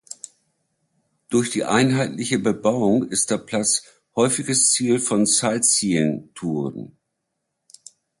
Durch 1.29 1.51
die 1.51 1.63
einheitliche 1.63 2.39
Bebauung 2.39 3.07
ist 3.11 3.29
der 3.29 3.37
Platz 3.37 3.83
häufiges 4.15 4.71
Ziel 4.71 4.97
von 4.97 5.27
Sightseeing-Touren. 5.27 6.97